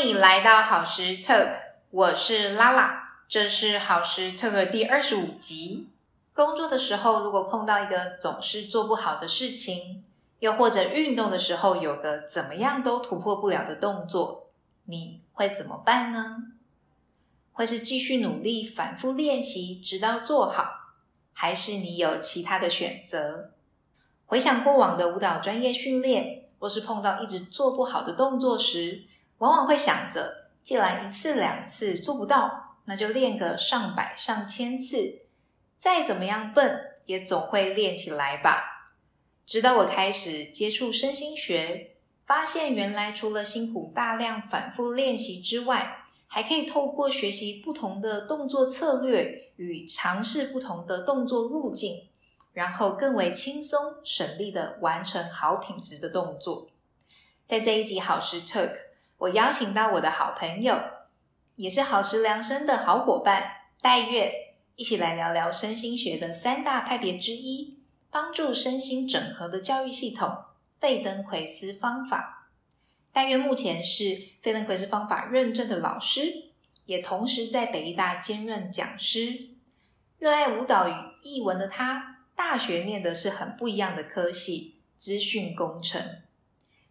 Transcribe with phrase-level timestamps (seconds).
[0.00, 1.54] 迎你来到好时 Talk，
[1.90, 5.88] 我是拉拉，这是好时 Talk 第二十五集。
[6.32, 10.02] 工作的时候，如果碰到一个总是做不好的事情，
[10.40, 14.48] 又或者运动的时候有个怎么样都突破不了的动作，
[14.86, 16.38] 你会怎么办呢？
[17.52, 20.94] 会是继续努力，反复练习，直到做好，
[21.32, 23.50] 还是你有其他的选择？
[24.26, 29.04] 回想过往的舞蹈专业训练，或是碰到一直做不好的动作时，
[29.38, 35.22] 往往会想着，既然一次两次做不到，那就练个上百上千次，
[35.76, 38.92] 再怎么样笨，也总会练起来吧。
[39.44, 52.08] 直到我开始接触身心学，发现原来除了辛苦大量反复练习之外，还可以透过学习不同的动作策略与尝试不同的动作路径，
[52.52, 56.68] 然后更为轻松省力的完成好品质的动作。
[57.44, 58.93] 在这一集好时 Talk。
[59.24, 60.78] 我邀请到我的好朋友，
[61.56, 63.46] 也是好时量身的好伙伴
[63.80, 67.78] 戴月，一起来聊聊身心学的三大派别之一，
[68.10, 70.44] 帮助身心整合的教育系统——
[70.78, 72.50] 费登奎斯方法。
[73.12, 76.50] 戴月目前是费登奎斯方法认证的老师，
[76.84, 79.50] 也同时在北医大兼任讲师。
[80.18, 86.20] 热爱舞蹈与艺文的他，大学念的是很不一样的科系——资讯工程。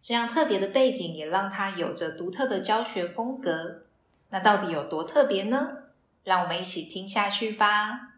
[0.06, 3.84] 这样特别的背景也让他有着独特的教学风格。
[4.28, 5.78] 那到底有多特别呢？
[6.24, 8.16] 让我们一起听下去吧。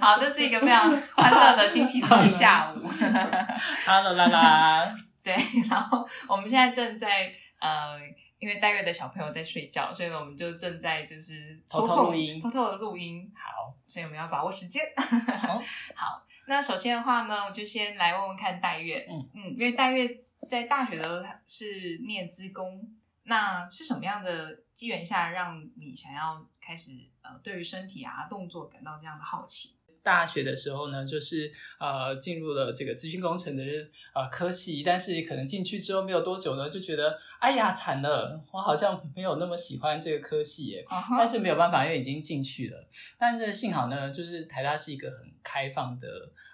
[0.02, 2.88] 好，这是一个非常欢乐的星期 天下午。
[3.86, 4.96] Hello，啦啦。
[5.22, 5.34] 对，
[5.68, 7.98] 然后我们现在正在呃，
[8.38, 13.30] 因为戴月的小朋友在睡觉，所以呢，我们就正在就是偷偷录音，偷偷的录音。
[13.34, 14.82] 好，所以我们要把握时间。
[15.94, 19.04] 好，那首先的话呢，我就先来问问看戴月。
[19.06, 20.08] 嗯嗯，因为戴月
[20.48, 22.82] 在大学的时候是念资工，
[23.24, 29.76] 那是什么样的机缘下让你想要开始呃，对于身体啊动作感到这样的好奇？
[30.02, 33.62] 大学的时候呢，就是呃进入了这个资讯工程的
[34.14, 40.84] 呃科系，但是可能进去之后没有多久呢，就觉得哎呀惨了，我好像没有那么喜欢这个科系耶。
[41.10, 42.86] 但是没有办法，因为已经进去了。
[43.18, 46.08] 但是幸好呢，就是台大是一个很开放的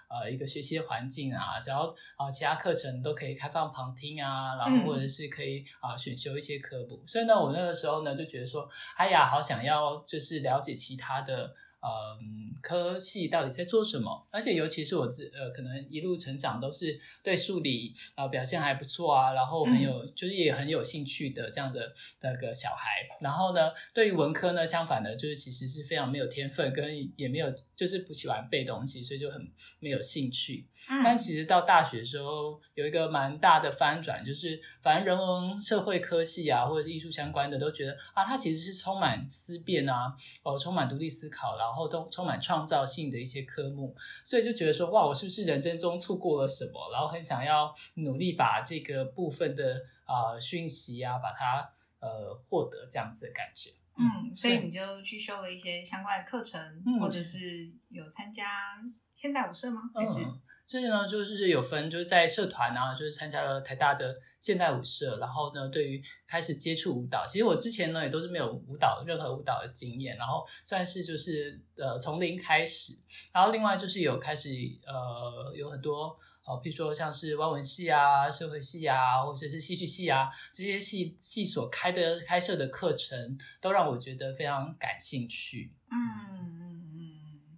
[0.09, 7.01] 呃一个学习环境啊，只要啊其他课程都可以开放旁听啊，然后或者是可以啊选修一些科目。
[7.07, 11.55] 所以呢，我那个时候呢就觉得说，哎呀，好想要就是了解其他的。
[11.87, 12.17] 呃，
[12.61, 14.25] 科系到底在做什么？
[14.31, 23.07] 而且尤其是我自呃，可能一路成长都是对数理啊表现还不错啊，然后很有就是也很有兴趣的这样的那个小孩。
[23.21, 29.49] 然后呢，对于文科呢，相反的，就是其实是非常没有天分，跟也没有就是不喜欢背东西，所以就很
[29.79, 30.67] 没有兴趣。
[31.03, 41.76] 但其实到大学的时候，有一个蛮大的翻转，就是反正人文社会科系啊，或者是艺术相关的，都觉得啊，它其实是充满思辨啊，哦，充满独立思考，然后。
[41.77, 46.89] 然后都充满创造性的一些科目，所以就觉得说，哇，我是不是人生中错过了什么？
[46.91, 53.69] 然后很想要努力把这个部分的啊讯息啊，把它呃获得这样子的感觉。
[53.97, 56.61] 嗯，所以你就去修了一些相关的课程，
[56.99, 58.79] 或者是有参加
[59.13, 59.81] 现代舞社吗？
[59.93, 60.19] 还是？
[60.67, 72.91] 这些呢，就是有分，就是在社团啊，就是参加了台大的现代舞社，然后呢，对于开始接触舞蹈，其实我之前呢也都是没有舞蹈任何舞蹈的经验，然后算是就是呃从零开始，
[73.33, 74.49] 然后另外就是有开始
[74.85, 85.73] 呃有很多呃，譬如说像是外文系啊、社会系啊，或者是戏剧系啊这些系系所开的开设的课程，都让我觉得非常感兴趣。
[85.91, 85.97] 嗯
[86.31, 87.57] 嗯嗯，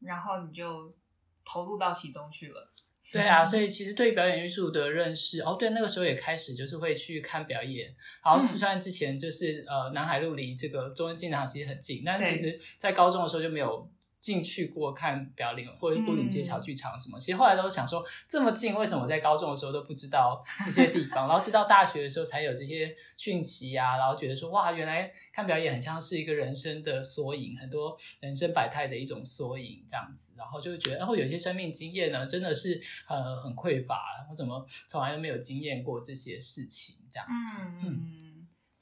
[0.00, 0.94] 然后你就。
[1.42, 2.70] 投入到其中去了，
[3.10, 7.92] 对啊，所以 其实对表演艺术的认识，哦，对，那个时候也开始就是会去看表演。
[8.24, 13.90] 然后虽然之前就是呃，南海路离这个中央纪念堂其实很近，但其实在高中的时候就没有。
[14.20, 21.26] 进去过看表演或者牯岭街小剧场什么，其实后来都想说这么近，为什么我在高中的时候都不知道这些地方？
[21.28, 37.58] 然后直到大学的时候才有这些讯息啊，然后觉得说哇，原来看表演很像是一个人生的缩影，很多人生百态的一种缩影这样子，然后就觉得，然后有些生命经验呢，真的是呃很匮乏，我怎么从来都没有经验过这些事情这样子？
[37.62, 38.29] 嗯嗯。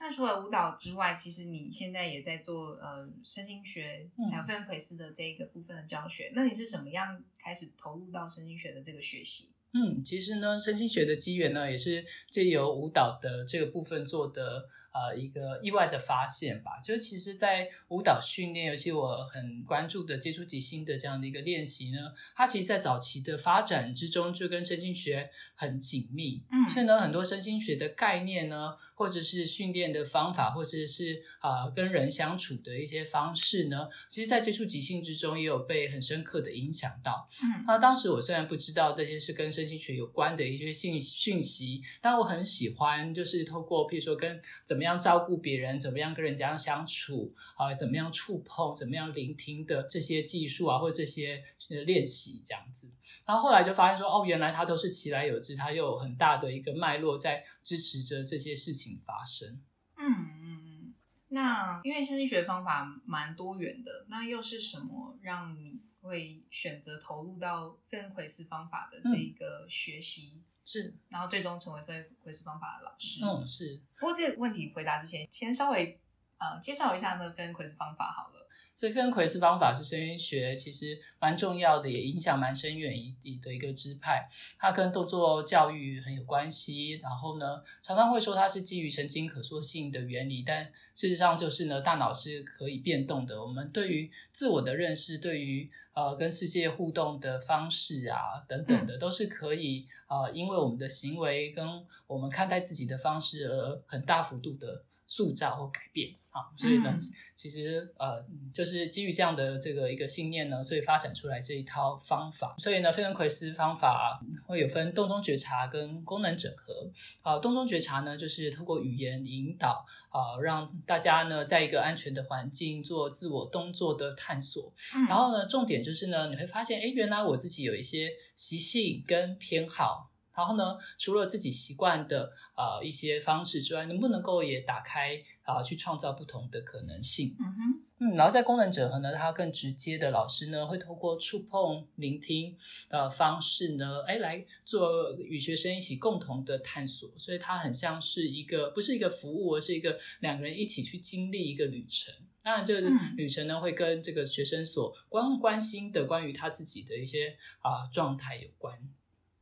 [0.00, 6.30] 那除了舞蹈之外，其实你现在也在做呃身心学，还有费恩奎斯的这一个部分的教学。
[6.34, 9.48] 那你是什么样开始投入到身心学的这个学习？
[9.72, 16.80] 嗯，其实呢，身心学的机缘呢，也是借由舞蹈的这个部分做的呃一个意外的发现吧。
[16.82, 21.98] 就是其实，在舞蹈训练，尤其我很关注的接触即兴的这样的一个练习呢，
[22.34, 26.42] 它其实，在早期的发展之中，就跟身心学很紧密。
[26.50, 37.28] 嗯，所以呢，很多身心学的概念呢，或者是训练的方法，或者是啊跟人相处的一些方式呢，其实，在接触即兴之中，也有被很深刻的影响到。
[37.42, 51.42] 嗯，那当时我虽然不知道这些是跟身心学有关的一些信讯息，但我很喜欢，就是透过譬如说跟怎么样照顾别人，怎么样跟人家相处啊，怎么样触碰，怎么样聆听的这些技术啊，或者这些
[51.84, 52.92] 练习这样子。
[53.26, 59.60] 然后后来就发现说，哦，原来它都是其来有之，它又有很大的一个脉络在支持着这些事情发生。
[59.96, 60.94] 嗯嗯嗯。
[61.30, 65.80] 那因为身心学方法蛮多元的，那又是什么让你？
[66.08, 73.20] 会选择投入到费恩奎斯方法的这一个学习，是，然后最终成为费恩奎斯方法的老师。
[73.22, 73.80] 嗯，是。
[73.98, 76.00] 不过这个问题回答之前，先稍微
[76.38, 78.47] 呃介绍一下那费恩奎斯方法好了。
[78.78, 84.28] 所以费恩奎斯方法是声音学其实蛮重要的，也影响蛮深远一的一个支派。
[84.56, 86.92] 它跟动作教育很有关系。
[87.02, 90.64] 然后呢，常常会说它是基于神经可塑性的原理，但
[90.94, 93.44] 事实上就是呢，大脑是可以变动的。
[93.44, 106.14] 我们对于自我的认识，对于呃跟世界互动的方式啊等等的，都是可以呃因为我们的行为跟我们看待自己的方式而很大幅度的塑造或改变。
[106.30, 106.94] 好，所以呢，
[107.34, 108.22] 其实呃，
[108.52, 112.54] 就是基于这样的这个一个信念呢，所以发展出来这一套方法。
[112.58, 116.88] 所以呢，费伦奎斯方法会有分动中觉察跟功能整合。
[117.22, 124.70] 啊，动中觉察呢，就是透过语言引导啊，让大家呢在一个安全的环境做自我动作的探索。
[125.08, 130.10] 然后呢，重点就是呢，你会发现，哎，原来我自己有一些习性跟偏好。
[130.38, 137.34] 然后呢，除了自己习惯的啊一些方式之外，能不能够也打开啊，去创造不同的可能性？
[137.40, 137.60] 嗯哼，
[137.98, 142.56] 嗯，然后在功能整合呢，它更直接的老师呢，会透过触碰、聆听
[142.88, 152.14] 的方式呢，哎，来做与学生一起共同的探索，所以它很像是一个不是一个服务，而是一个两个人一起去经历一个旅程。
[152.44, 158.78] 当然，这个旅程呢，会跟这个学生所关关心的关于他自己的一些啊状态有关。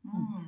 [0.03, 0.46] 嗯。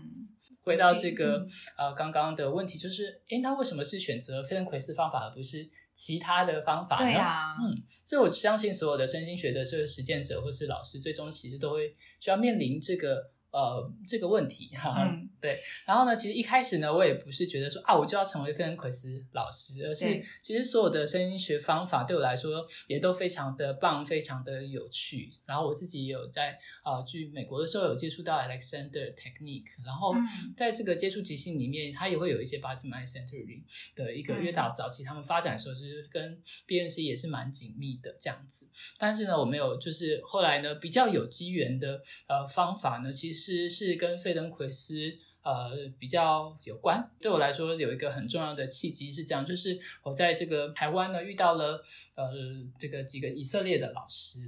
[0.68, 7.02] 回到这个呃刚刚的问题，就是诶，那为什么是选择费恩奎斯方法，而不是其他的方法呢？
[7.02, 13.32] 对啊，嗯，所以我相信所有的身心学的这个实践者或是老师，最终其实都会需要面临这个。
[13.50, 15.10] 呃，这个问题哈，
[15.40, 15.56] 对。
[15.86, 25.32] 然后呢，其实一开始呢，我也不是觉得说啊，我就要成为费恩奎斯老师，而是其实所有的声音学方法对我来说也都非常的棒，非常的有趣。
[25.46, 30.14] 然后我自己也有在啊，去美国的时候有接触到 Alexander Technique，然后
[30.54, 33.62] 在这个接触即兴里面，它也会有一些 Body Mind Centering
[33.94, 38.68] 的一个，因为到早期他们发展的时候其实跟 BNC 也是蛮紧密的这样子。
[38.98, 43.37] 但是呢，我没有，就是后来呢，比较有机缘的呃方法呢，其实。
[43.38, 47.10] 实是跟费登奎斯呃比较有关。
[47.20, 51.82] 对我来说，有一个很重要的契机是这样，就是我在这个台湾呢遇到了
[52.16, 52.32] 呃
[52.78, 54.40] 这个几个以色列的老师，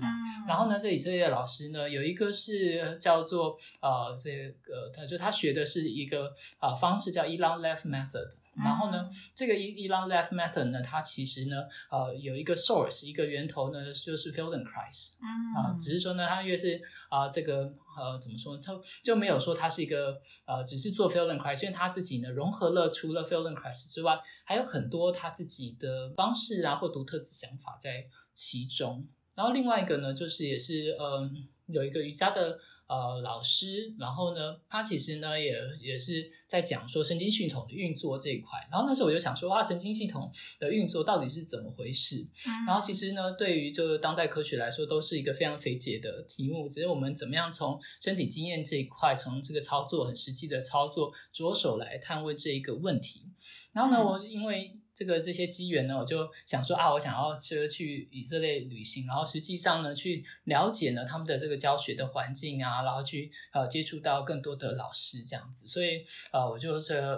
[0.49, 8.29] 然后呢，这以色列的老师呢有一个是叫做呃这个他就他学的是一个啊方式叫 Elon Left Method。
[8.57, 11.57] 然后呢，这个 Elon Left Method 呢，它其实呢，
[11.91, 15.13] 呃，有一个 source，一个源头呢，就是 Feldenkrais。
[15.21, 15.29] 嗯。
[15.57, 18.61] 啊，只是说呢，它越是啊，这个呃，怎么说呢？
[18.63, 18.73] 它
[19.05, 29.09] 就没有说它是一个呃，只是做 Feldenkrais，因为他自己呢，融合了除了 Feldenkrais 之外，还有很多他自己的方式啊，或独特的想法在其中。
[29.35, 31.49] 然后另外一个呢，就是也是嗯。
[31.73, 32.59] 有一个瑜伽的
[32.91, 38.59] 呃老师，然后呢，他其实呢也也是在讲说神经系统的运作这一块。
[38.69, 40.29] 然后那时候我就想说，哇，神经系统
[40.59, 42.27] 的运作到底是怎么回事？
[42.67, 46.69] 然后其实呢，对于这个当代科学来说，都是一个非常肥解的题目。
[46.69, 53.25] 只是我们怎么样从身体经验这一块，从这个操作很实际的操作着手来探问这一个问题。
[53.73, 54.77] 然后呢，我因为。
[55.01, 67.17] 这个这些机缘呢，我就想说啊，我想要去去以色列旅行，然后实际上呢，去了解呢他们的这个教学的环境啊，然后去呃接触到更多的老师这样子，所以呃我就这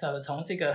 [0.00, 0.74] 呃从这个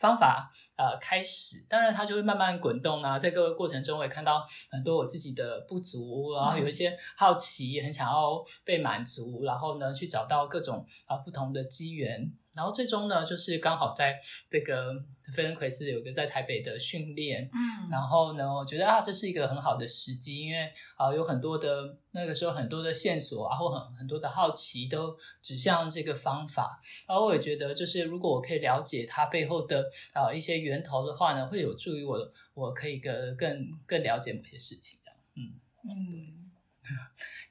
[0.00, 12.32] 方法呃开始，当然它就会慢慢滚动啊，在各个过程中我也看到很多我自己的不足，然后有一些好奇，很想要被满足，然后呢去找到各种啊不同的机缘。
[12.54, 14.18] 然后最终呢，就是刚好在
[14.50, 14.94] 这个
[15.34, 26.78] 菲恩奎斯有个在台北的训练，嗯然后呢，我觉得啊，这是一个很好的时机，因为啊，有很多的那个时候很多的线索啊，或很很多的好奇都指向这个方法。
[27.08, 32.18] 然后我也觉得，就是如果我可以了解它背后的啊一些源头的话呢，会有助于我，
[32.54, 35.18] 我可以更更更了解某些事情，这样。
[35.36, 35.60] 嗯。
[35.88, 36.42] 嗯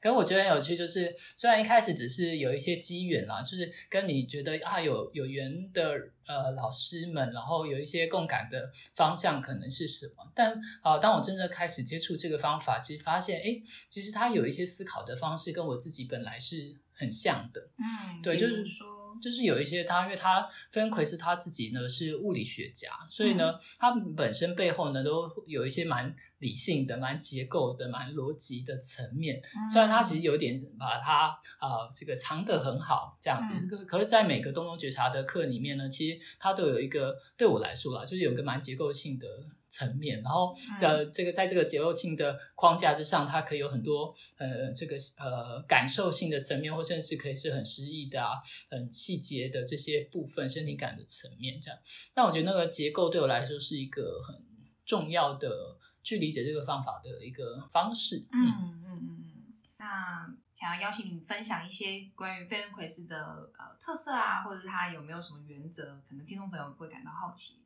[0.01, 5.93] 可是我觉得很有趣，就是虽然一开始只是有一些机缘啦，就是跟你觉得啊有有缘的
[6.25, 17.69] 呃老师们，然后有一些共感的方向可能是什么，但啊、当我真正开始接触这个方法，其实发现哎，其实它有一些思考的方式跟我自己本来是很像的。
[17.77, 18.87] 嗯，对就是说，
[19.19, 29.41] 就是有一些他，因为他菲恩奎斯他自己呢是物理学家，所以呢，他本身背后呢都有一些蛮理性的、蛮结构的、蛮逻辑的层面。
[29.71, 31.27] 虽然他其实有点把他
[31.59, 33.53] 啊、呃这个藏得很好这样子，
[33.85, 39.27] 可是在每个东东觉察的课里面呢，其实他都有一个对我来说啦，就是有一个蛮结构性的
[39.71, 48.33] 层面，然后呃这个在这个结构性的框架之上，它可以有很多呃这个呃感受性的层面，或甚至可以是很诗意的啊，
[48.69, 51.79] 很细节的这些部分，身体感的层面这样。
[52.15, 54.45] 那我觉得那个结构对我来说是一个很
[54.85, 58.27] 重要的去理解这个方法的一个方式。
[58.33, 63.17] 嗯嗯嗯嗯，那想要邀请你分享一些关于费恩奎斯的
[63.57, 67.63] 呃特色啊，或者是他有没有什么原则，可能听众朋友会感到好奇。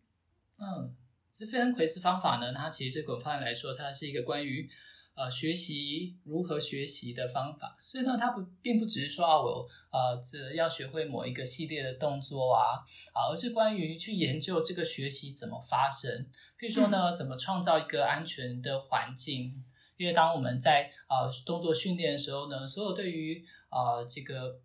[0.57, 0.95] 嗯，
[1.38, 4.70] 这费恩奎斯方法呢，它其实广泛来说，它是一个关于
[5.15, 7.77] 呃学习如何学习的方法。
[7.82, 12.80] 所以呢，它不并不只是说啊，我呃这要学会某一个系列的动作啊
[13.13, 16.10] 啊，而是关于去研究这个学习怎么发生。
[16.58, 19.63] 譬如说呢，怎么创造一个安全的环境。
[19.98, 24.60] 因为当我们在呃动作训练的时候呢，所有对于呃这个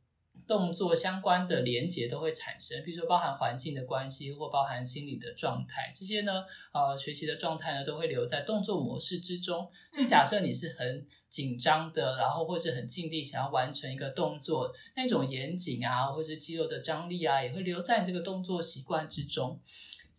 [0.51, 9.71] 动作相关的连结都会产生，比如说包含环境的关系或包含心理的状态，这些呢呃学习的状态呢都会留在动作模式之中。
[9.93, 19.61] 所以假设你是很紧张的，然后或是很尽力想要完成一个动作，那种严谨啊，或是肌肉的张力啊，也会留在你这个动作习惯之中。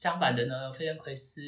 [0.02, 1.44] 相反的呢，费恩奎斯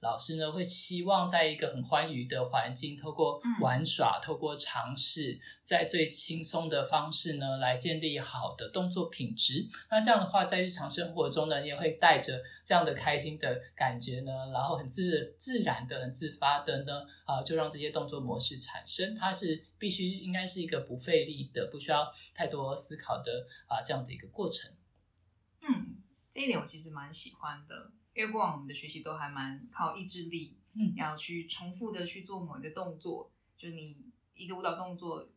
[0.00, 9.68] 老师呢会希望在一个很欢愉的环境，透过嗯玩耍，透过尝试，在最轻松的方式呢来建立好的动作品质。
[9.90, 19.14] 那这样的话，在日常生活中呢，也会带着这样的开心的感觉呢，然后很自自然的、很自发的呢，啊、就让这些动作模式产生。
[19.14, 24.72] 它是必须应该是一个不费力的，不需要太多思考的啊、这样的一个过程。
[25.60, 25.98] 嗯，
[26.30, 35.28] 这一点我其实蛮喜欢的，因为过往我们的学习都还蛮靠意志力，嗯要去重复的去做某一个动作，就你一个舞蹈动作，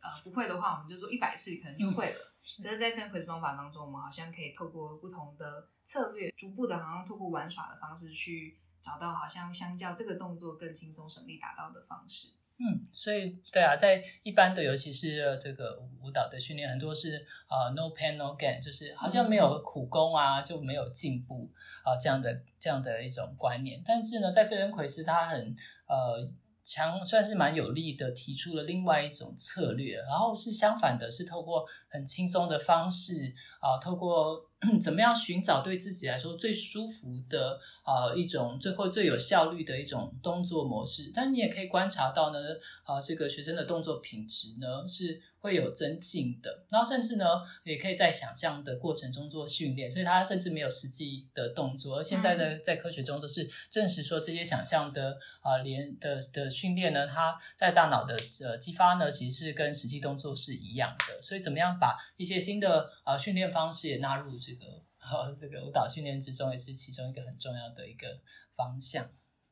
[0.00, 2.18] 呃，不会的话，我们就做一百次，可能就会了。
[2.62, 12.32] 可是，在 f a n q u i z 方法当中，我们好像可以透过不同的策略，逐步的，好像透过玩耍的方式去找到好像相较这个动作更轻松省力达到的方式。
[12.60, 21.48] 嗯，所以对啊，在一般的，尤其是呃这个舞蹈的训练，很多是呃 no pain no gain，就是好像没有苦功啊，就没有进步
[21.84, 23.80] 啊、这样的这样的一种观念。
[23.84, 25.54] 但是呢，在费恩奎斯他很
[25.86, 26.28] 呃
[26.64, 33.12] 强，算是蛮有力的提出了另外一种策略，然后是相反的，是透过很轻松的方式
[33.60, 34.47] 啊、透过
[34.82, 41.10] 怎么样寻找对自己来说最舒服的啊、一种最后最有效率的一种动作模式。
[41.14, 42.38] 但你也可以观察到呢，
[42.82, 47.24] 啊、这个学生的动作品质呢是会有增进的，然后甚至呢
[47.62, 51.98] 也可以在想象的过程中做训练，所以他甚至没有实际的动作。
[51.98, 61.22] 而现在的在科学中都是证实说，这些想象的啊、连的的训练呢，它在大脑的呃激发呢，其实是跟实际动作是一样的。
[61.22, 68.18] 所以怎么样把一些新的啊、训练方式也纳入这个呃这个舞蹈训练之中，也是其中一个很重要的一个
[68.56, 69.04] 方向。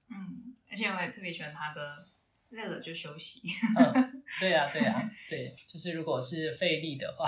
[0.08, 2.08] 嗯，而且我也特别喜欢他的
[2.48, 3.42] 累了就休息。
[3.78, 7.26] 嗯，对呀、对呀、对，就是如果是费力的话，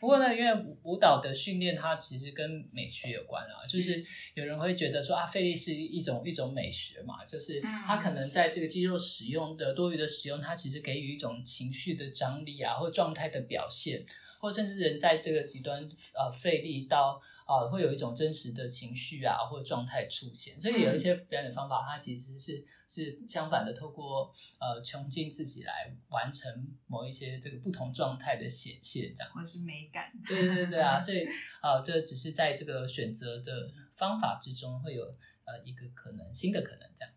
[0.00, 14.04] 不过呢，因为舞舞蹈的训练它其实跟美学有关啊，就是有人会觉得说啊，费力是一种一种美学嘛，就是它可能在这个肌肉使用的多余的使用，它其实给予一种情绪的张力啊，或状态的表现，
[14.40, 15.82] 或甚至人在这个极端
[16.14, 17.20] 呃费力到
[17.50, 29.32] 啊、会有一种真实的情绪啊或状态出现，所以有一些表演方法，它其实是是相反的，透过呃穷尽自己来完成某一些这个不同状态的显现，这样。
[29.32, 30.10] 或者是美感。
[30.26, 31.24] 对对对对啊， 所以
[31.60, 35.04] 啊，这只是在这个选择的方法之中会有
[35.44, 37.14] 呃一个可能新的可能这样。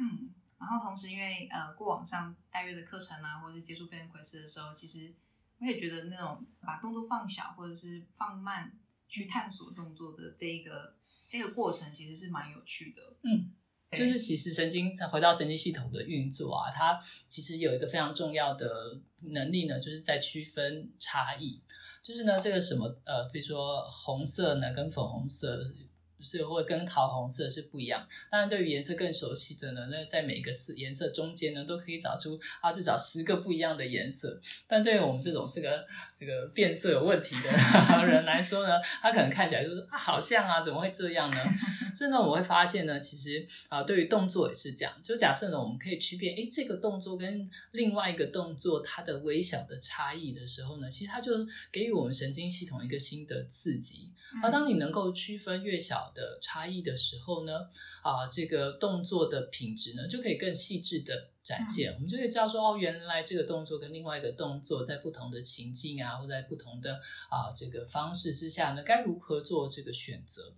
[0.00, 5.14] 嗯，然后同时因为呃过往上大约的课程啊，或者是接触飞人奎斯的时候，其实
[5.58, 8.76] 我也觉得那种把动作放小或者是放慢
[9.08, 13.16] 去探索动作的这一个这个过程，其实是蛮有趣的。
[13.22, 13.52] 嗯，
[13.92, 18.68] 就是其实神经再回到神经系统的运作啊，它其实有一个非常重要的
[19.20, 21.62] 能力呢，就是在区分差异。
[22.02, 25.62] 就是呢，这个什么呃，比如说红色呢跟粉红色。
[26.24, 28.06] 是会跟桃红色是不一样。
[28.30, 34.40] 当然，对于颜色更熟悉的呢，那在每个色颜色中间呢，都可以找出啊至少十个不一样的颜色。
[34.66, 37.50] 但对于我们这种这个这个变色有问题的
[38.04, 41.36] 人来说呢，他可能看起来就是啊好像啊，怎么会这样呢？
[41.94, 44.92] 所以呢，我们会发现呢，其实啊，对于动作也是这样。
[45.02, 51.32] 就假设呢，我们可以区别，哎，这个动作跟另外一个动作它的微小的差异的时候呢，其实它就
[51.72, 54.12] 给予我们神经系统一个新的刺激。
[54.42, 57.52] 而当你能够区分越小的差异的时候呢，
[58.02, 61.92] 啊，这个动作的品质呢就可以更细致的展现。
[61.94, 66.94] 我们就可以知道说，哦，原来这个动作跟另外一个动作在不同的情境啊，或在不同的
[67.30, 70.54] 啊这个方式之下呢，该如何做这个选择。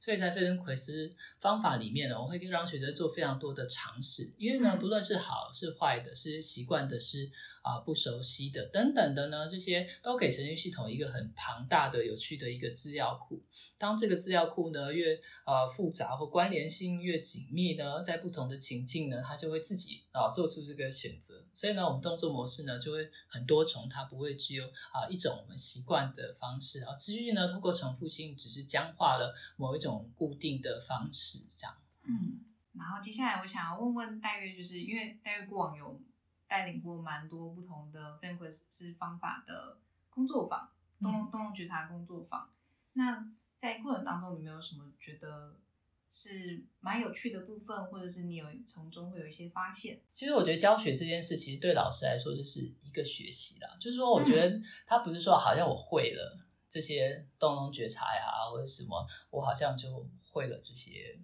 [0.00, 7.30] 所以在费登奎斯方法里面呢，我会让学生做非常多的尝试，因为呢，不论是好是坏的，是习惯的，是。
[7.62, 13.38] 啊，不熟悉的等等的呢，这些都给神经系统一个很庞大的、有趣的一个资料库。
[13.76, 21.44] 当这个资料库呢越呃复杂或关联性越紧密呢，在不同的情境呢，它就会自己啊做出这个选择。
[21.52, 26.96] 所以呢，我们动作模式呢就会很多重，它不会只有啊一种我们习惯的方式啊。
[26.96, 31.76] 持续呢，通过重复性，只是僵化了某一种固定的方式，这样。
[32.02, 32.40] 嗯，
[32.72, 36.00] 然后接下来我想要问问戴月，就是因为戴月过往有。
[36.50, 39.78] 带领过蛮多不同的 f a n q u e s 是方法的
[40.08, 40.68] 工作坊，
[41.00, 42.50] 动动觉察工作坊。
[42.94, 43.24] 那
[43.56, 45.56] 在过程当中，你没有什么觉得
[46.08, 50.00] 是蛮有趣的部分，或者是你有从中会有一些发现？
[50.12, 53.68] 其实我觉得教学这件事，其实对老师来说就是一个学习啦。
[53.78, 56.36] 就是说，我觉得他不是说好像我会了
[56.70, 61.20] 这些动中觉察呀，或者什么，我好像就会了这些。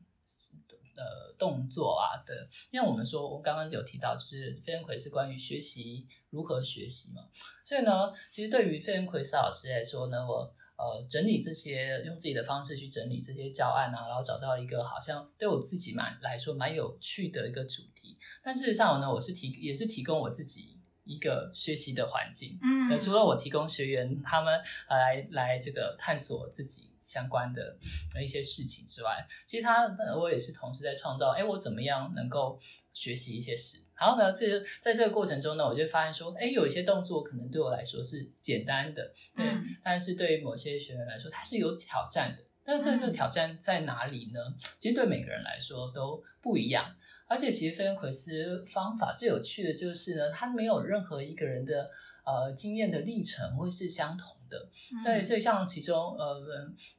[0.95, 7.29] 的动作啊的，因为我们说，我刚刚有提到，就是费恩奎是关于学习如何学习嘛，
[7.63, 20.76] 所以呢，其实对于费恩奎斯老师来说呢，我呃整理这些，用自己的方式去整理这些教案啊，然后找到一个好像对我自己蛮来说蛮有趣的一个主题，但事实上呢，我是提也是提供我自己
[21.07, 26.91] 一个学习的环境，嗯，除了我提供学员他们来来这个探索自己。
[27.07, 27.79] 相关的
[28.21, 29.17] 一些事情之外，
[29.47, 32.59] 其实他我也是同时在创造，哎，我怎么样能够
[32.93, 33.79] 学习一些事？
[33.95, 39.47] 然后呢，这在这个过程中呢，我就发现说，哎，有一些动作可能对我来说是简单的，对，
[39.85, 42.43] 但是对于某些学员来说，它是有挑战的。
[42.65, 44.41] 但是这这个挑战在哪里呢？
[44.81, 46.97] 其实对每个人来说都不一样。
[47.27, 51.91] 而且其实菲恩奎斯方法最有趣的就是呢，它没有任何一个人的
[52.25, 54.35] 呃经验的历程会是相同。
[54.49, 54.57] 的，
[55.03, 56.41] 所以所以像其中呃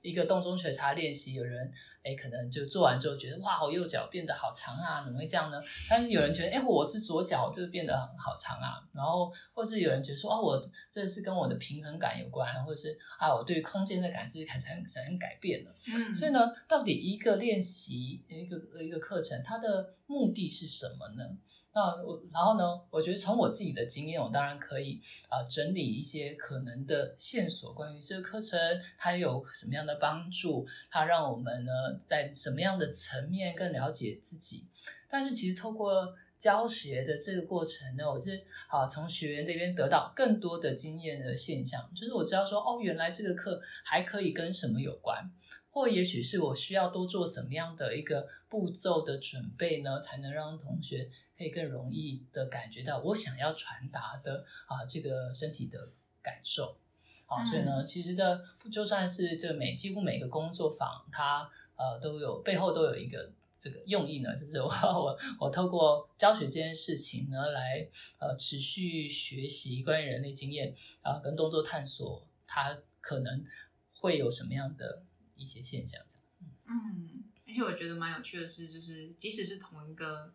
[0.01, 1.71] 一个动中觉察练习，有人
[2.07, 5.61] 哎可能就做完之后觉得哇，我右脚变得好长啊，怎么会这样呢？
[5.89, 15.71] 但是有人觉得哎，我是左脚这个变得好长啊，然后或是有人觉得说哦，我这是跟我的平衡感有关，或者是啊，我对空间的感知开始产生改变了。
[15.93, 21.37] 嗯，所以呢，到底一个练习一个一个课程，它的目的是什么呢？
[21.77, 22.63] 那我，然后呢？
[22.89, 28.59] 我觉得从我自己的经验，我当然可以啊整理一些可能的线索，关于这个课程
[28.97, 34.65] 它有什么样的帮助，它让我们呢在什么样的层面更了解自己。
[35.07, 45.31] 但是其实透过教学的这个过程呢，我是啊从学员那边得到更多的经验的现象，就是我知道说哦，原来这个课还可以跟什么有关。
[45.77, 55.87] 或也许是我需要多做什么样的一个步骤的准备呢，才能让同学可以更容易的感觉到我想要传达的啊这个身体的
[56.23, 56.79] 感受。
[57.27, 67.87] 好，所以呢，其实这就算是这每几乎每个工作坊，它呃都有背后都有一个这个用意呢，就是我我我透过教学这件事情呢，来
[68.17, 73.45] 呃持续学习关于人类经验啊跟动作探索，它可能
[73.93, 75.03] 会有什么样的。
[75.37, 76.23] 一些现象，这样。
[76.69, 80.33] 嗯，而且我觉得蛮有趣的是，就是即使是同一个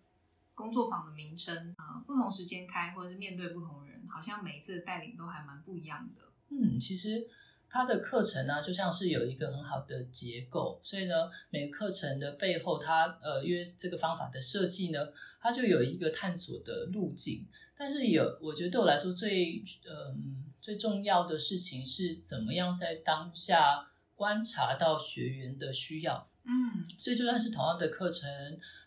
[0.55, 6.23] 工作坊的名称，呃，不同时间开，或者是面对不同人，好像每一次的带领都还蛮不一样的。
[6.49, 7.27] 嗯，其实
[7.69, 14.99] 它的课程呢，就像是有一个很好的结构，所以呢，每个课程的背后，它呃，因为这个方法的设计呢，
[15.39, 17.47] 它就有一个探索的路径。
[17.77, 23.92] 但是有，我觉得对我来说最嗯最重要的事情是怎么样在当下。
[24.23, 28.31] 观察到学员的需要，嗯，所以就算是同样的课程，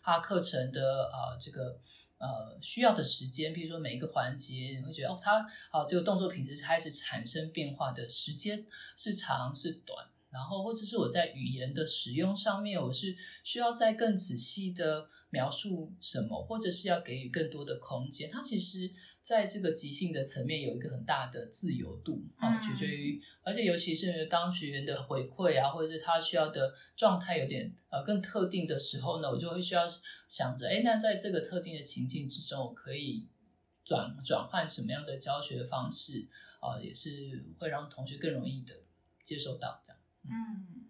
[0.02, 1.78] 它课程的呃这个
[2.16, 8.64] 呃需要的时间，比如说每一个环节，你会觉得哦，它啊这个动作品质开始产生变化的时间
[8.96, 10.06] 是长是短。
[10.30, 18.30] 然后或者是我在语言的使用上面，我是需要再更仔细的描述什么，或者是要给予更多的空间。
[18.30, 29.82] 它其实在这个即兴的层面有一个很大的自由度啊，取决于，而且尤其是当学员的回馈啊，或者是他需要的状态有点呃更特定的时候呢，我就会需要
[30.26, 33.28] 想着，哎，那在这个特定的情境之中，我可以
[33.84, 36.26] 转转换什么样的教学方式
[36.60, 38.74] 啊，也是会让同学更容易的
[39.22, 40.00] 接受到这样。
[40.24, 40.88] 嗯，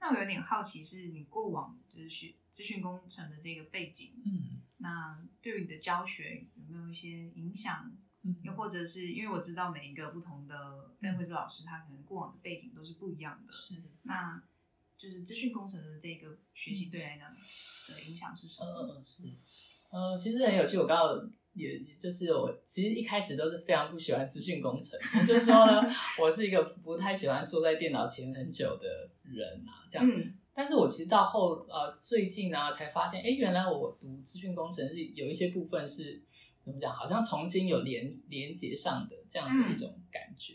[0.00, 7.90] 那我有点好奇，是你过往就是学资讯工程的这个背景，嗯那对于你的教学有没有一些影响？
[8.22, 13.52] 嗯又或者是因为我知道每一个不同的分会是老师，他可能过往的背景都是不一样的。
[13.52, 14.42] 是那
[14.98, 18.96] 就是资讯工程的这个学习对你来讲的影响是什么？
[18.96, 19.22] 嗯是
[19.92, 20.76] 呃，其实很有趣。
[20.76, 25.88] 我刚刚也就是我其实一开始都是非常不喜欢资讯工程，也就是说呢，
[26.20, 30.06] 我是一个不太喜欢坐在电脑前很久的人啊，这样。
[30.06, 36.22] 嗯但是我其实到后呃最近呢、才发现，哎，原来我读资讯工程是有一些部分是
[36.64, 40.54] 怎么讲，好像曾经有连连接上的这样的一种感觉。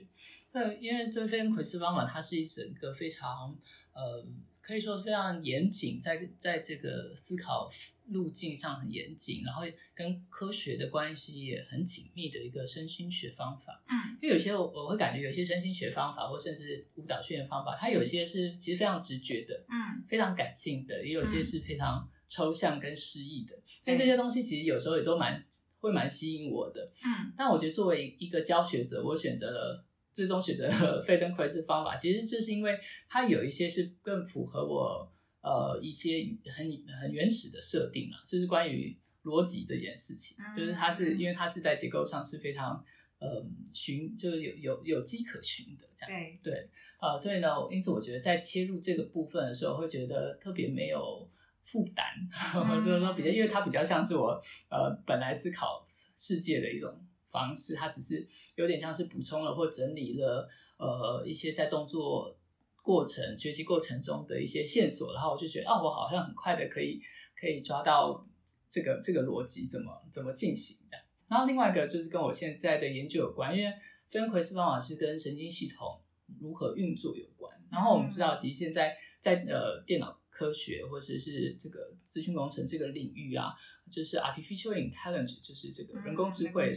[0.52, 3.56] 对，因为这边奎斯方法它是一整个非常
[3.94, 4.26] 呃
[4.72, 7.70] 可以说非常严谨，在在这个思考
[8.08, 13.84] 路径上很严谨，然后跟科学的关系也很紧密的一个身心学方法。
[13.90, 14.18] 嗯。
[14.22, 20.02] 因为有些我我会感觉有些身心学方法或甚至舞蹈训练方法，它有些是其实非常直觉的，嗯。
[20.08, 23.54] 非常感性的，也有些是非常抽象跟诗意的，
[23.84, 25.46] 所以这些东西其实有时候也都蛮
[25.80, 26.90] 会蛮吸引我的。
[27.04, 27.34] 嗯。
[27.36, 36.66] 但我觉得作为一个教学者，我选择了最终选择了费登奎斯方法，其实就是因为它有一些是更符合我呃一些很
[37.02, 40.54] 很原始的设定啊，就是关于逻辑这件事情，嗯。
[40.54, 42.84] 就是它是因为它是在结构上是非常
[43.20, 46.20] 呃循，就是有有有迹可循的这样。
[46.20, 46.70] 对，对，
[47.00, 51.30] 呃，所以呢，因此我觉得在切入这个部分的时候，会觉得特别没有
[51.64, 52.06] 负担，
[52.56, 56.92] 嗯就是说比较，因为它比较像是我呃本来思考世界的一种
[57.32, 62.38] 方式，它只是有点像是补充了或整理了呃一些在动作
[62.82, 67.00] 过程、学习过程中的一些线索，然后我就觉得啊，我好像很快的可以
[67.40, 68.28] 可以抓到
[68.70, 71.06] 这个这个逻辑怎么怎么进行这样。
[71.28, 73.74] 然后另外一个就是跟我现在的研究有关，因为
[74.10, 76.02] 菲恩奎斯方法是跟神经系统
[76.40, 77.26] 如何运作有。
[77.72, 83.54] 然后我们知道，其实现在在呃电脑科学或者是这个资讯工程这个领域啊，
[83.90, 86.70] 就是 artificial intelligence，就是这个人工智慧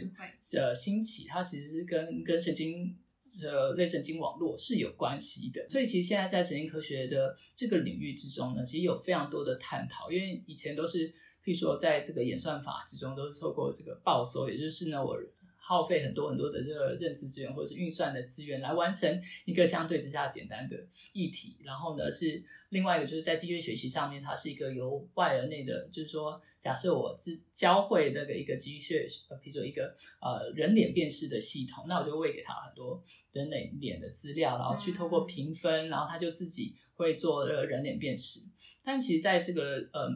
[0.53, 2.95] 的兴起，它其实是跟跟神经
[3.43, 5.67] 呃类神经网络是有关系的。
[5.69, 11.09] 所以其实现在在神经科学的这个领域之中呢，其实有非常多的探讨，因为以前都是
[11.43, 15.17] 譬如说在这个演算法之中都是透过这个报搜，也就是呢我。
[15.67, 20.77] 耗费很多很多的这个认知资源或者是运算的资源来完成一个相对之下简单的
[21.11, 38.41] 议题，然后呢是另外一个就是在机械学习上面，它是一个由外而内的，就是说，假设我只教会那个一个机械，呃，比如说一个呃人脸辨识的系统，那我就喂给他很多人脸脸的资料，然后去透过评分，然后他就自己会做呃人脸辨识。
[38.83, 40.09] 但其实在这个呃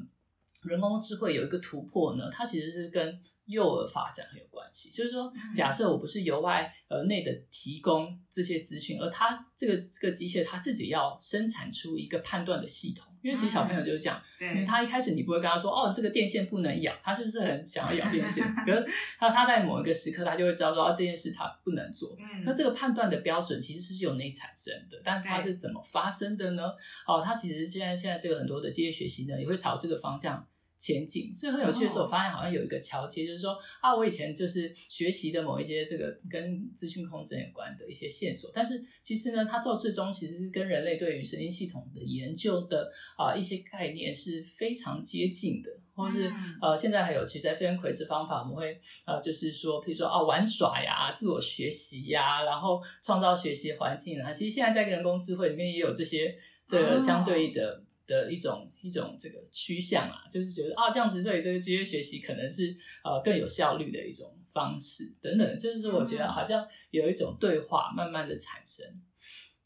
[0.63, 14.21] 人工智慧有一个突破呢，它其实是跟幼儿发展很有关系，就是说，假设我不是由外而内的提供这些资讯，而他这个这个机械他自己要生产出一个判断的系统，因为其实小朋友就是这样，
[14.65, 18.85] 他一开始你不会跟他说，哦，这个电线不能咬，他就是很想要咬电线， 可是
[19.17, 22.45] 他他在某一个时刻他就会知道说，哦，这件事他不能做，嗯。
[22.45, 26.71] 可这个判断的标准其实是由内产生的，但是它是怎么发生的呢？
[27.07, 30.47] 哦，它其实现在现在这个很多的机械学习呢，也会朝这个方向
[30.79, 31.35] 前进。
[31.35, 45.69] 所以很有趣的是，哦我发现好像有一个桥接，就是说啊，我以前就是学习的某一些这个跟资讯控制有关的一些线索，但是其实呢，它到最终其实是跟人类对于神经系统的研究的啊、一些概念是非常接近的。
[45.99, 48.73] 或是、嗯呃，现在还有，其实在非常奎斯方法，我们会
[49.05, 54.31] 呃，就是说，比如说啊，玩耍呀、自我学习呀，然后创造学习环境啊。
[54.31, 56.33] 其实现在在人工智慧里面也有这些
[56.65, 65.57] 这个相对的、的一种一种这个趋向啊，就是觉得啊，这样子对这个机械学习可能是呃更有效率的一种方式等等。
[65.59, 68.83] 就是说，我觉得好像有一种对话慢慢的产生。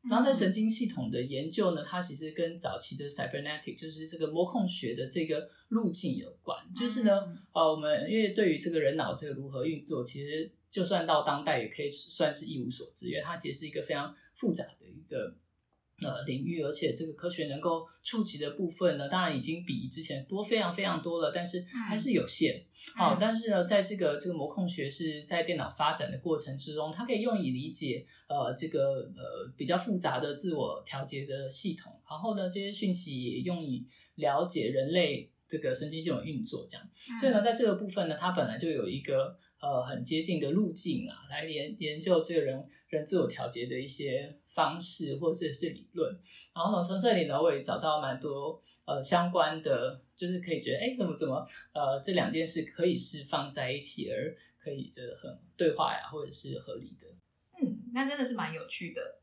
[0.10, 6.58] 然后在神经系统的研究呢，它其实跟早期的 cybernetic，就是这个模控学的这个路径有关。
[6.75, 15.34] 就是呢，嗯呃，我们因为对于这个人脑这个如何运作，其实就算到当代也可以算是一无所知，因为它其实是一个非常复杂的一个
[16.01, 22.65] 呃领域，而且这个科学能够触及的部分呢，当然已经比之前多非常非常多了，但是还是有限。
[22.95, 36.89] 好，但是呢，在这个这个模控学是在电脑发展的过程之中，它可以用以理解呃这个呃比较复杂的自我调节的系统，然后呢，这些讯息也用以了解人类这个神经系统运作，这样。
[37.19, 39.38] 所以呢，在这个部分呢，它本来就有一个。
[39.63, 46.19] 呃，很接近的路径啊，来研研究这个人人自我调节的一些方式或者是理论。
[46.54, 57.08] 然后呢，从这里呢，我也找到蛮多呃相关的，就是可以觉得，哎，怎么怎么，呃，这两件事可以是放在一起，而可以这个很对话呀，或者是合理的。
[57.62, 59.21] 嗯，那真的是蛮有趣的。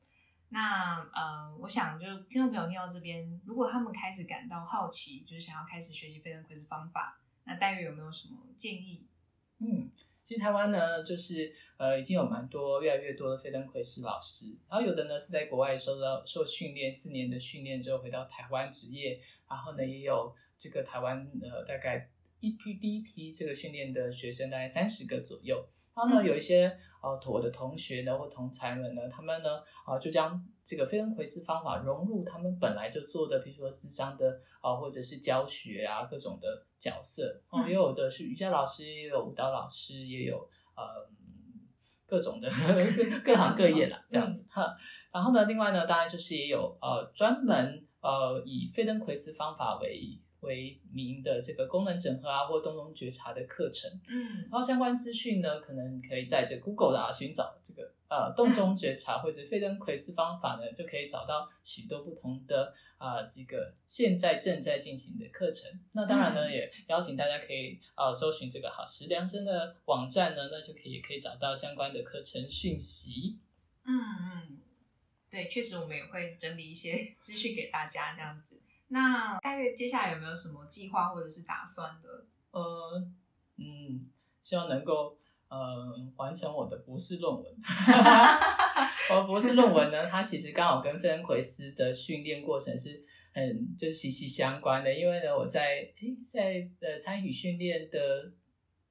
[0.49, 9.07] 那呃，我想就听众朋友听到这边，如果他们开始感到好奇，就是想要开始学习飞登奎斯方法，那戴月有没有什么建议？
[9.59, 9.91] 嗯。
[10.23, 25.57] 其实台湾呢，就是呃，已经有蛮多越来越多的飞登奎斯老师，然后有的呢是在国外受到受训练四年的训练之后回到台湾职业，然后呢也有这个台湾呃大概一批第一批这个训练的学生大概三十个左右，
[25.95, 26.79] 然后呢有一些。
[27.03, 30.39] 呃，我的同学呢或同才们呢，他们呢啊就将
[30.71, 40.85] 这个菲恩奎斯方法融入他们本来就做的，比如说智商的啊，或者是教学啊各种的角色哦，也有的是瑜伽老师，也有舞蹈老师，也有呃
[42.07, 42.49] 各种的
[43.27, 44.73] 各行各业啦这样子哈。
[45.11, 50.21] 然后呢，另外呢，当然就是也有呃专门呃以费登奎斯方法为。
[50.41, 65.71] 为名的这个功能整合啊，或动中觉察的课程，嗯，然后相关资讯呢，可能可以在这 Google 啊寻找这个呃洞中觉察或者费登奎斯方法呢，就可以找到许多不同的啊这个现在正在进行的课程。
[65.93, 73.39] 那当然呢，也邀请大家可以呃搜寻这个好时量身的网站呢，那就可以也可以找到相关的课程讯息。
[73.85, 74.59] 嗯嗯，
[75.31, 78.61] 对，确实我们也会整理一些 资讯给大家这样子。
[78.93, 82.27] 那大约接下来有没有什么计划或者是打算的？
[82.51, 83.01] 呃，
[83.57, 84.01] 嗯，
[84.43, 85.17] 希望能够
[85.49, 87.45] 呃完成我的博士论文。
[89.15, 94.93] 我博士论文呢，它其实刚好跟费恩奎斯的训练过程是很就是息息相关的。
[94.93, 98.33] 因为呢，我在诶在呃参与训练的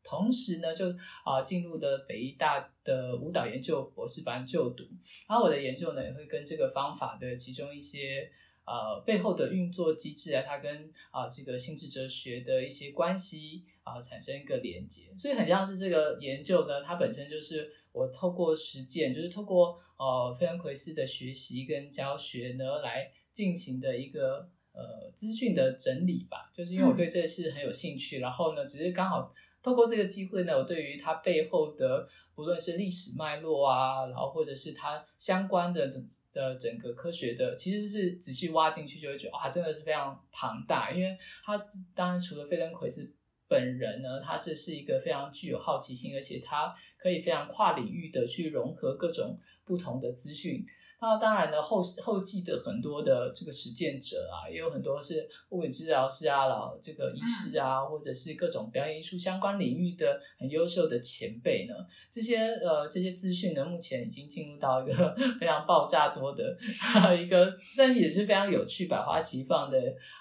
[0.02, 0.86] 同时呢，就
[1.26, 4.86] 啊进入了北医大的舞蹈研究博士班就读。
[5.28, 8.32] 然后我的研究呢，也会跟这个方法的其中一些。
[8.70, 32.08] 呃，背后的运作机制啊，它跟啊这个心智哲学的一些关系啊产生一个连接，所以很像是这个研究呢，它本身就是我透过实践，就是透过呃费恩奎斯的学习跟教学呢来进行的一个呃资讯的整理吧，就是因为我对这个事很有兴趣，然后呢，只是刚好透过这个机会呢，我对于它背后的。
[32.36, 40.90] 不论是历史脉络啊，然后或者是它相关的整的整个科学的，其实是仔细挖进去就会觉得哇，真的是非常庞大。
[40.90, 41.60] 因为它
[41.94, 43.14] 当然除了费登奎斯
[43.46, 50.66] 本人呢，他这是一个非常具有好奇心，而且他可以非常跨领域的去融合各种不同的资讯。
[51.02, 61.74] 那当然呢，后后继的很多的这个实践者啊，也有很多是物理治疗师啊、老这个医师啊，或者是各种表演艺术相关领域的很优秀的前辈呢。
[62.12, 66.58] 这些呃这些资讯呢，目前已经进入到一个非常爆炸多的
[67.18, 69.78] 一个，但是也是非常有趣、百花齐放的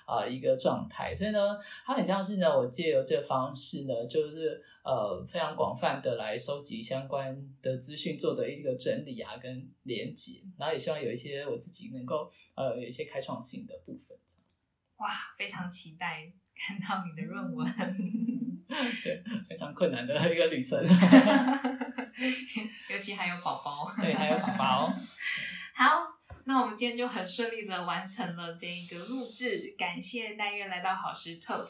[0.09, 1.14] 啊一个状态。
[1.14, 4.64] 所以呢，它很像是呢，我借由这个方式呢，就是。
[4.88, 14.16] 呃，非常广泛的来收集相关的资讯，做的一个整理啊，跟连接，然后也希望有一些我自己能够呃有一些开创性的部分。
[14.97, 17.68] 哇，非常期待看到你的论文，
[19.05, 20.81] 对，非常困难的一个旅程
[22.88, 24.90] 尤其还有宝宝，对，还有宝宝。
[25.75, 26.17] 好，
[26.49, 31.69] 那我们今天就很顺利的完成了这一个录制，感谢戴月来到好时 Talk。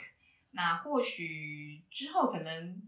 [0.52, 2.80] 那或许之后可能。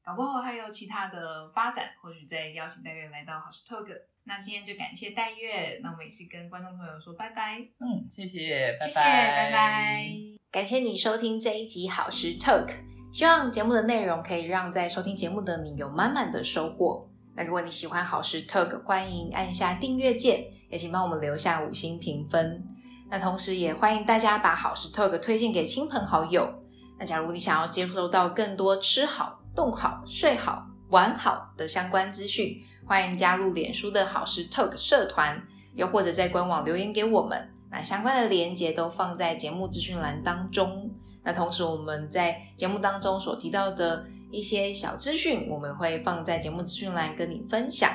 [0.00, 3.86] 搞不好还有其他的发展，或许再邀请戴月来到好时 talk。
[4.24, 7.58] 那今天就感谢戴月，那我们也是跟观众朋友说拜拜。
[7.78, 10.06] 嗯，谢谢，谢谢，拜拜。
[10.50, 12.70] 感谢你收听这一集好时 talk，
[13.12, 17.10] 希望节目的内容可以让在收听节目的你有满满的收获。
[17.34, 22.66] 那如果你喜欢好时 talk，欢迎按下订阅键，也请帮我们留下五星评分。
[23.10, 26.62] 那同时也欢迎大家把好事 talk 推荐给亲朋好友。
[26.98, 29.36] 那假如你想要接收到更多吃好。
[29.56, 35.42] 动好、睡好、玩好的相关资讯，欢迎加入脸书的好事 Talk 社团，
[35.74, 37.50] 又或者在官网留言给我们。
[37.68, 40.88] 那相关的连接都放在节目资讯栏当中。
[41.24, 47.90] 那同时我们在节目当中所提到的一些小资讯，我们会放在节目资讯栏跟你分享。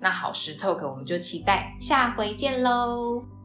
[0.00, 3.37] 那好石头哥我们就期待下回见喽。